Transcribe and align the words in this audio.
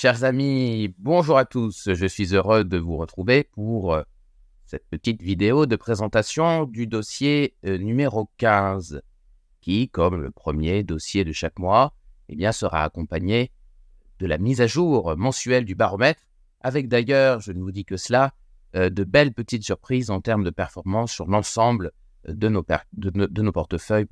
Chers 0.00 0.22
amis, 0.22 0.94
bonjour 0.98 1.38
à 1.38 1.44
tous. 1.44 1.92
Je 1.92 2.06
suis 2.06 2.32
heureux 2.32 2.62
de 2.62 2.78
vous 2.78 2.96
retrouver 2.96 3.42
pour 3.42 3.94
euh, 3.94 4.04
cette 4.64 4.86
petite 4.88 5.20
vidéo 5.20 5.66
de 5.66 5.74
présentation 5.74 6.66
du 6.66 6.86
dossier 6.86 7.56
euh, 7.66 7.78
numéro 7.78 8.30
15, 8.36 9.02
qui, 9.60 9.88
comme 9.88 10.22
le 10.22 10.30
premier 10.30 10.84
dossier 10.84 11.24
de 11.24 11.32
chaque 11.32 11.58
mois, 11.58 11.94
eh 12.28 12.52
sera 12.52 12.84
accompagné 12.84 13.50
de 14.20 14.28
la 14.28 14.38
mise 14.38 14.60
à 14.60 14.68
jour 14.68 15.16
mensuelle 15.16 15.64
du 15.64 15.74
baromètre, 15.74 16.22
avec 16.60 16.86
d'ailleurs, 16.86 17.40
je 17.40 17.50
ne 17.50 17.60
vous 17.60 17.72
dis 17.72 17.84
que 17.84 17.96
cela, 17.96 18.34
euh, 18.76 18.90
de 18.90 19.02
belles 19.02 19.34
petites 19.34 19.64
surprises 19.64 20.10
en 20.10 20.20
termes 20.20 20.44
de 20.44 20.50
performance 20.50 21.10
sur 21.10 21.26
l'ensemble 21.26 21.90
de 22.24 22.48
nos, 22.48 22.62
portefeuilles 23.52 24.06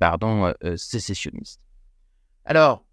sécessionnistes. 0.75 1.61
Alors, 2.43 2.83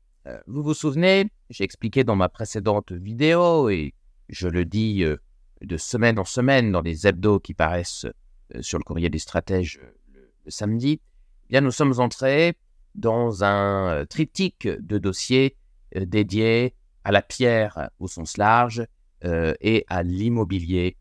vous 0.46 0.62
vous 0.62 0.74
souvenez, 0.74 1.28
j'ai 1.50 1.64
expliqué 1.64 2.04
dans 2.04 2.16
ma 2.16 2.28
précédente 2.28 2.92
vidéo, 2.92 3.68
et 3.68 3.94
je 4.28 4.48
le 4.48 4.64
dis 4.64 5.04
euh, 5.04 5.16
de 5.62 5.76
semaine 5.76 6.18
en 6.18 6.24
semaine 6.24 6.72
dans 6.72 6.80
les 6.80 7.06
hebdos 7.06 7.40
qui 7.40 7.54
paraissent 7.54 8.06
euh, 8.54 8.62
sur 8.62 8.78
le 8.78 8.84
courrier 8.84 9.10
des 9.10 9.18
stratèges 9.18 9.80
le, 10.12 10.50
samedi, 10.50 11.00
eh 11.46 11.48
bien 11.48 11.60
nous 11.60 11.70
sommes 11.70 11.98
entrés 12.00 12.56
dans 12.94 13.44
un 13.44 14.04
triptyque 14.06 14.68
de 14.68 14.98
dossiers 14.98 15.56
dédiés 15.94 16.74
à 17.02 17.12
la 17.12 17.22
pierre 17.22 17.90
au 17.98 18.08
sens 18.08 18.36
large 18.36 18.86
et 19.22 19.86
à 19.88 20.02
l'immobilier 20.02 20.96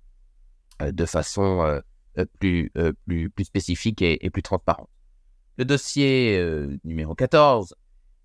de 0.79 1.05
façon 1.05 1.81
plus, 2.39 2.71
plus, 3.05 3.29
plus, 3.29 3.43
spécifique 3.43 4.01
et, 4.01 4.25
et, 4.25 4.29
plus 4.29 4.41
transparente. 4.41 4.89
Le 5.57 5.65
dossier 5.65 6.41
numéro 6.83 7.13
14 7.15 7.75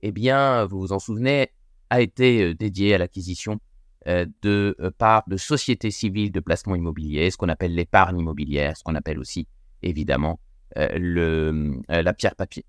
eh 0.03 0.13
bien, 0.13 0.65
vous 0.67 0.81
vous 0.81 0.93
en 0.93 0.99
souvenez, 0.99 1.51
a 1.91 2.01
été 2.01 2.43
euh, 2.43 2.55
dédié 2.55 2.95
à 2.95 2.99
l'acquisition 2.99 3.59
euh, 4.07 4.27
de 4.43 4.77
euh, 4.81 4.91
parts 4.97 5.25
de 5.29 5.37
sociétés 5.37 5.91
civiles 5.91 6.33
de 6.33 6.41
placement 6.41 6.75
immobilier, 6.75 7.31
ce 7.31 7.37
qu'on 7.37 7.49
appelle 7.49 7.75
l'épargne 7.75 8.19
immobilière, 8.19 8.77
ce 8.77 8.83
qu'on 8.83 8.95
appelle 8.95 9.19
aussi 9.19 9.47
évidemment 9.83 10.41
le, 10.77 11.81
la 11.89 12.13
pierre 12.13 12.37
papier. 12.37 12.65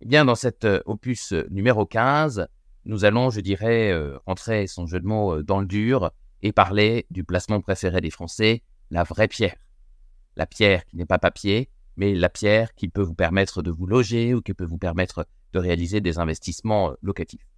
Eh 0.00 0.06
bien, 0.06 0.24
dans 0.24 0.34
cet 0.34 0.66
opus 0.86 1.32
numéro 1.50 1.84
15, 1.84 2.46
nous 2.84 3.04
allons, 3.04 3.28
je 3.30 3.40
dirais, 3.40 3.92
entrer 4.24 4.66
son 4.66 4.86
jeu 4.86 5.00
de 5.00 5.06
mots 5.06 5.42
dans 5.42 5.60
le 5.60 5.66
dur 5.66 6.10
et 6.42 6.52
parler 6.52 7.06
du 7.10 7.24
placement 7.24 7.60
préféré 7.60 8.00
des 8.00 8.10
Français, 8.10 8.62
la 8.90 9.02
vraie 9.02 9.28
pierre. 9.28 9.56
La 10.36 10.46
pierre 10.46 10.86
qui 10.86 10.96
n'est 10.96 11.06
pas 11.06 11.18
papier, 11.18 11.68
mais 11.96 12.14
la 12.14 12.28
pierre 12.28 12.72
qui 12.74 12.88
peut 12.88 13.02
vous 13.02 13.14
permettre 13.14 13.62
de 13.62 13.70
vous 13.70 13.86
loger 13.86 14.32
ou 14.32 14.40
qui 14.40 14.54
peut 14.54 14.64
vous 14.64 14.78
permettre 14.78 15.26
de 15.52 15.58
réaliser 15.58 16.00
des 16.00 16.18
investissements 16.18 16.92
locatifs. 17.02 17.49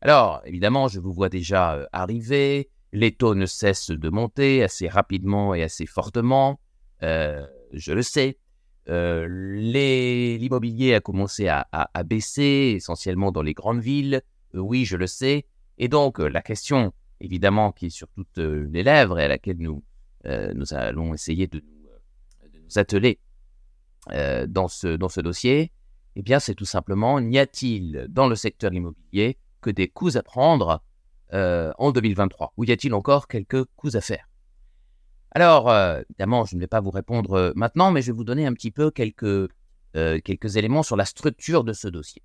Alors, 0.00 0.42
évidemment, 0.44 0.86
je 0.86 1.00
vous 1.00 1.12
vois 1.12 1.28
déjà 1.28 1.74
euh, 1.74 1.86
arriver, 1.92 2.70
les 2.92 3.12
taux 3.12 3.34
ne 3.34 3.46
cessent 3.46 3.90
de 3.90 4.08
monter 4.08 4.62
assez 4.62 4.86
rapidement 4.86 5.54
et 5.54 5.62
assez 5.62 5.86
fortement, 5.86 6.60
euh, 7.02 7.44
je 7.72 7.92
le 7.92 8.02
sais. 8.02 8.38
L'immobilier 8.86 10.94
a 10.94 11.00
commencé 11.00 11.48
à, 11.48 11.66
baisser, 12.06 12.74
essentiellement 12.76 13.32
dans 13.32 13.42
les 13.42 13.52
grandes 13.52 13.80
villes, 13.80 14.22
oui, 14.54 14.86
je 14.86 14.96
le 14.96 15.06
sais. 15.06 15.44
Et 15.76 15.88
donc, 15.88 16.18
la 16.18 16.40
question, 16.40 16.94
évidemment, 17.20 17.72
qui 17.72 17.86
est 17.86 17.90
sur 17.90 18.08
toutes 18.08 18.38
les 18.38 18.82
lèvres 18.82 19.18
et 19.18 19.24
à 19.24 19.28
laquelle 19.28 19.58
nous, 19.58 19.82
allons 20.24 21.12
essayer 21.12 21.48
de, 21.48 21.62
nous 22.54 22.78
atteler 22.78 23.18
dans, 24.06 24.68
ce, 24.68 24.96
dans 24.96 25.10
ce 25.10 25.20
dossier, 25.20 25.70
eh 26.16 26.22
bien, 26.22 26.38
c'est 26.38 26.54
tout 26.54 26.64
simplement, 26.64 27.20
n'y 27.20 27.38
a-t-il 27.38 28.06
dans 28.08 28.26
le 28.26 28.36
secteur 28.36 28.72
immobilier 28.72 29.36
des 29.72 29.88
coups 29.88 30.16
à 30.16 30.22
prendre 30.22 30.82
euh, 31.34 31.72
en 31.78 31.92
2023 31.92 32.54
Ou 32.56 32.64
y 32.64 32.72
a-t-il 32.72 32.94
encore 32.94 33.28
quelques 33.28 33.64
coups 33.76 33.94
à 33.94 34.00
faire? 34.00 34.28
Alors, 35.32 35.68
euh, 35.68 36.00
évidemment, 36.08 36.44
je 36.46 36.56
ne 36.56 36.60
vais 36.60 36.66
pas 36.66 36.80
vous 36.80 36.90
répondre 36.90 37.34
euh, 37.34 37.52
maintenant, 37.54 37.90
mais 37.90 38.00
je 38.00 38.12
vais 38.12 38.16
vous 38.16 38.24
donner 38.24 38.46
un 38.46 38.52
petit 38.54 38.70
peu 38.70 38.90
quelques, 38.90 39.48
quelques 39.94 40.56
éléments 40.56 40.84
sur 40.84 40.96
la 40.96 41.04
structure 41.04 41.64
de 41.64 41.72
ce 41.72 41.88
dossier. 41.88 42.22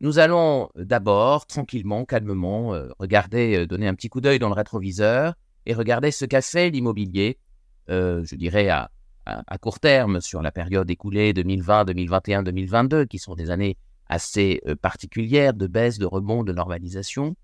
Nous 0.00 0.18
allons 0.18 0.70
d'abord, 0.74 1.46
tranquillement, 1.46 2.04
calmement, 2.04 2.70
regarder, 2.98 3.66
donner 3.66 3.86
un 3.86 3.94
petit 3.94 4.08
coup 4.08 4.20
d'œil 4.20 4.40
dans 4.40 4.48
le 4.48 4.54
rétroviseur 4.54 5.34
et 5.66 5.74
regarder 5.74 6.10
ce 6.10 6.24
qu'a 6.24 6.42
fait 6.42 6.70
l'immobilier, 6.70 7.38
je 7.86 8.34
dirais 8.34 8.68
à, 8.70 8.90
à, 9.24 9.58
court 9.58 9.78
terme 9.78 10.20
sur 10.20 10.42
la 10.42 10.50
période 10.50 10.90
écoulée 10.90 11.32
2020, 11.32 11.84
2021, 11.84 12.42
2022, 12.42 13.04
qui 13.04 13.18
sont 13.18 13.34
des 13.34 13.50
années 13.50 13.76
assez 14.10 14.60
euh, 14.66 14.74
particulières 14.74 15.54
de 15.54 15.66
baisse, 15.66 15.98
de 15.98 16.04
rebond, 16.04 16.42
de 16.42 16.52
normalisation. 16.52 17.36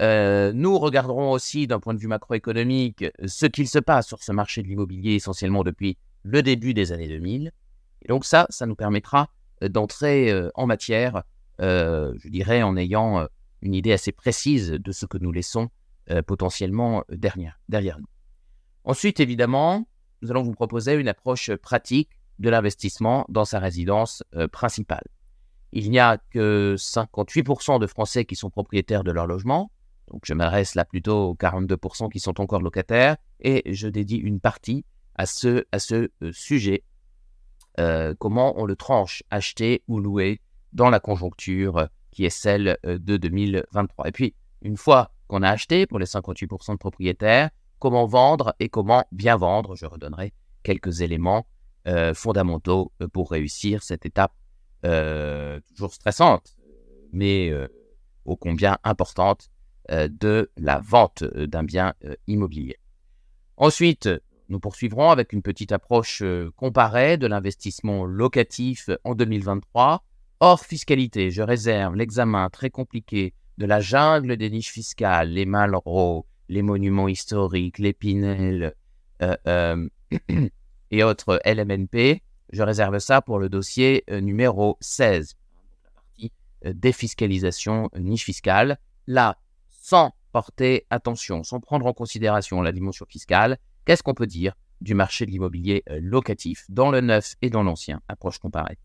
Euh, 0.00 0.52
nous 0.52 0.78
regarderons 0.78 1.32
aussi 1.32 1.66
d'un 1.66 1.80
point 1.80 1.94
de 1.94 1.98
vue 1.98 2.06
macroéconomique 2.06 3.04
ce 3.26 3.46
qu'il 3.46 3.66
se 3.66 3.80
passe 3.80 4.06
sur 4.06 4.22
ce 4.22 4.30
marché 4.30 4.62
de 4.62 4.68
l'immobilier 4.68 5.14
essentiellement 5.14 5.64
depuis 5.64 5.96
le 6.22 6.42
début 6.42 6.74
des 6.74 6.92
années 6.92 7.08
2000. 7.08 7.50
Et 8.02 8.08
donc 8.08 8.24
ça, 8.24 8.46
ça 8.50 8.66
nous 8.66 8.76
permettra 8.76 9.30
euh, 9.64 9.68
d'entrer 9.68 10.32
en 10.54 10.66
matière, 10.66 11.24
je 11.58 12.28
dirais, 12.28 12.62
en 12.62 12.76
ayant 12.76 13.26
une 13.62 13.74
idée 13.74 13.92
assez 13.92 14.12
précise 14.12 14.70
de 14.70 14.92
ce 14.92 15.06
que 15.06 15.18
nous 15.18 15.32
laissons 15.32 15.70
potentiellement 16.26 17.02
derrière, 17.10 17.58
derrière 17.68 17.98
nous. 17.98 18.06
Ensuite, 18.84 19.18
évidemment, 19.18 19.88
nous 20.22 20.30
allons 20.30 20.44
vous 20.44 20.54
proposer 20.54 20.94
une 20.94 21.08
approche 21.08 21.50
pratique 21.56 22.10
de 22.38 22.48
l'investissement 22.48 23.26
dans 23.28 23.44
sa 23.44 23.58
résidence 23.58 24.22
principale. 24.52 25.02
Il 25.72 25.90
n'y 25.90 25.98
a 25.98 26.18
que 26.30 26.76
58% 26.78 27.78
de 27.78 27.86
Français 27.86 28.24
qui 28.24 28.36
sont 28.36 28.50
propriétaires 28.50 29.04
de 29.04 29.10
leur 29.10 29.26
logement, 29.26 29.70
donc 30.10 30.22
je 30.24 30.32
m'adresse 30.32 30.74
là 30.74 30.84
plutôt 30.84 31.30
aux 31.30 31.34
42% 31.34 32.10
qui 32.10 32.20
sont 32.20 32.40
encore 32.40 32.62
locataires, 32.62 33.16
et 33.40 33.62
je 33.72 33.88
dédie 33.88 34.16
une 34.16 34.40
partie 34.40 34.84
à 35.16 35.26
ce, 35.26 35.64
euh, 35.92 36.32
sujet, 36.32 36.84
euh, 37.78 38.14
comment 38.18 38.58
on 38.60 38.64
le 38.64 38.76
tranche, 38.76 39.22
acheter 39.30 39.82
ou 39.88 40.00
louer 40.00 40.40
dans 40.72 40.90
la 40.90 41.00
conjoncture 41.00 41.88
qui 42.10 42.24
est 42.24 42.30
celle 42.30 42.78
de 42.84 43.16
2023. 43.16 44.08
Et 44.08 44.12
puis, 44.12 44.34
une 44.62 44.76
fois 44.76 45.12
qu'on 45.28 45.42
a 45.42 45.50
acheté 45.50 45.86
pour 45.86 45.98
les 45.98 46.06
58% 46.06 46.72
de 46.72 46.78
propriétaires, 46.78 47.50
comment 47.78 48.06
vendre 48.06 48.54
et 48.58 48.68
comment 48.68 49.04
bien 49.12 49.36
vendre? 49.36 49.76
Je 49.76 49.86
redonnerai 49.86 50.32
quelques 50.62 51.00
éléments 51.00 51.46
euh, 51.86 52.12
fondamentaux 52.14 52.92
euh, 53.00 53.08
pour 53.08 53.30
réussir 53.30 53.82
cette 53.82 54.04
étape 54.04 54.32
euh, 54.32 54.47
toujours 54.82 55.92
stressante, 55.92 56.56
mais 57.12 57.52
ô 58.24 58.36
combien 58.36 58.78
importante 58.84 59.50
de 59.90 60.50
la 60.56 60.80
vente 60.80 61.24
d'un 61.24 61.64
bien 61.64 61.94
immobilier. 62.26 62.76
Ensuite, 63.56 64.08
nous 64.48 64.60
poursuivrons 64.60 65.10
avec 65.10 65.32
une 65.32 65.42
petite 65.42 65.72
approche 65.72 66.22
comparée 66.56 67.16
de 67.16 67.26
l'investissement 67.26 68.04
locatif 68.04 68.90
en 69.04 69.14
2023. 69.14 70.04
Hors 70.40 70.64
fiscalité, 70.64 71.30
je 71.30 71.42
réserve 71.42 71.96
l'examen 71.96 72.48
très 72.50 72.70
compliqué 72.70 73.34
de 73.58 73.66
la 73.66 73.80
jungle 73.80 74.36
des 74.36 74.50
niches 74.50 74.70
fiscales, 74.70 75.30
les 75.30 75.46
Malraux, 75.46 76.26
les 76.48 76.62
monuments 76.62 77.08
historiques, 77.08 77.78
les 77.78 77.92
Pinel 77.92 78.74
euh, 79.20 79.36
euh, 79.48 79.88
et 80.90 81.02
autres 81.02 81.40
LMNP. 81.44 82.22
Je 82.50 82.62
réserve 82.62 82.98
ça 82.98 83.20
pour 83.20 83.38
le 83.38 83.48
dossier 83.48 84.04
euh, 84.10 84.20
numéro 84.20 84.76
16, 84.80 85.36
la 85.84 85.90
partie 85.90 86.32
défiscalisation 86.64 87.90
niche 87.98 88.24
fiscale. 88.24 88.78
Là, 89.06 89.38
sans 89.68 90.12
porter 90.32 90.86
attention, 90.90 91.42
sans 91.44 91.60
prendre 91.60 91.86
en 91.86 91.92
considération 91.92 92.60
la 92.60 92.72
dimension 92.72 93.06
fiscale, 93.08 93.58
qu'est-ce 93.84 94.02
qu'on 94.02 94.14
peut 94.14 94.26
dire 94.26 94.54
du 94.80 94.94
marché 94.94 95.26
de 95.26 95.30
l'immobilier 95.30 95.82
locatif 95.88 96.66
dans 96.68 96.90
le 96.90 97.00
neuf 97.00 97.34
et 97.42 97.50
dans 97.50 97.62
l'ancien, 97.62 98.00
approche 98.06 98.38
comparée, 98.38 98.78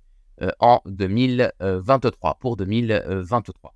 en 0.60 0.82
2023, 0.86 2.40
pour 2.40 2.56
2023. 2.58 3.76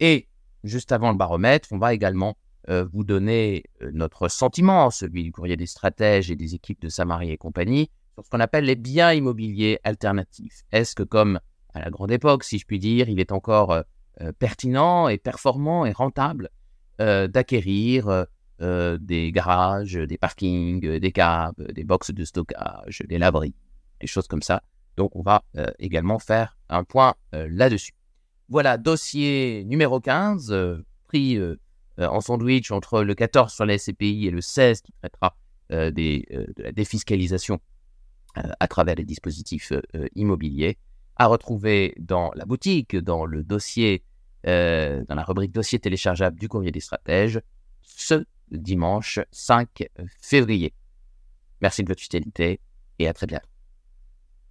et 0.00 0.28
juste 0.64 0.92
avant 0.92 1.10
le 1.10 1.16
baromètre, 1.16 1.68
on 1.72 1.78
va 1.78 1.94
également 1.94 2.36
euh, 2.68 2.86
vous 2.92 3.02
donner 3.02 3.64
euh, 3.82 3.90
notre 3.92 4.28
sentiment, 4.28 4.90
celui 4.90 5.24
du 5.24 5.32
courrier 5.32 5.56
des 5.56 5.66
stratèges 5.66 6.30
et 6.30 6.36
des 6.36 6.54
équipes 6.54 6.80
de 6.80 6.88
Samarie 6.88 7.32
et 7.32 7.36
compagnie, 7.36 7.90
sur 8.14 8.24
ce 8.24 8.30
qu'on 8.30 8.40
appelle 8.40 8.64
les 8.64 8.76
biens 8.76 9.12
immobiliers 9.12 9.78
alternatifs. 9.84 10.62
Est-ce 10.72 10.94
que, 10.94 11.02
comme 11.02 11.40
à 11.74 11.80
la 11.80 11.90
grande 11.90 12.10
époque, 12.10 12.44
si 12.44 12.58
je 12.58 12.66
puis 12.66 12.78
dire, 12.78 13.08
il 13.08 13.20
est 13.20 13.32
encore 13.32 13.72
euh, 13.72 14.32
pertinent 14.38 15.08
et 15.08 15.18
performant 15.18 15.86
et 15.86 15.92
rentable 15.92 16.50
d'acquérir 16.98 18.26
des 18.60 19.32
garages, 19.32 19.94
des 19.94 20.18
parkings, 20.18 20.98
des 21.00 21.10
caves, 21.10 21.56
des 21.58 21.82
boxes 21.82 22.12
de 22.12 22.24
stockage, 22.24 23.02
des 23.08 23.18
laveries, 23.18 23.56
des 24.00 24.06
choses 24.06 24.28
comme 24.28 24.42
ça? 24.42 24.62
Donc, 24.96 25.16
on 25.16 25.22
va 25.22 25.42
également 25.80 26.20
faire 26.20 26.56
un 26.68 26.84
point 26.84 27.14
là-dessus. 27.32 27.90
Voilà, 28.48 28.76
dossier 28.76 29.64
numéro 29.64 29.98
15, 29.98 30.54
prix 31.08 31.40
euh, 31.98 32.06
en 32.06 32.20
sandwich 32.20 32.70
entre 32.70 33.02
le 33.02 33.14
14 33.14 33.52
sur 33.52 33.66
la 33.66 33.76
SCPI 33.76 34.26
et 34.26 34.30
le 34.30 34.40
16 34.40 34.80
qui 34.80 34.92
traitera 34.92 35.36
euh, 35.72 35.90
des, 35.90 36.24
euh, 36.32 36.46
de 36.56 36.62
la 36.62 36.72
défiscalisation 36.72 37.60
à 38.34 38.68
travers 38.68 38.94
les 38.94 39.04
dispositifs 39.04 39.72
immobiliers, 40.14 40.78
à 41.16 41.26
retrouver 41.26 41.94
dans 41.98 42.30
la 42.34 42.44
boutique, 42.44 42.96
dans 42.96 43.24
le 43.26 43.42
dossier 43.44 44.04
dans 44.44 45.04
la 45.14 45.22
rubrique 45.22 45.52
dossier 45.52 45.78
téléchargeable 45.78 46.38
du 46.38 46.48
courrier 46.48 46.72
des 46.72 46.80
stratèges 46.80 47.40
ce 47.82 48.24
dimanche 48.50 49.20
5 49.30 49.88
février. 50.20 50.74
Merci 51.60 51.84
de 51.84 51.88
votre 51.88 52.02
fidélité 52.02 52.60
et 52.98 53.06
à 53.06 53.12
très 53.12 53.26
bientôt. 53.26 53.51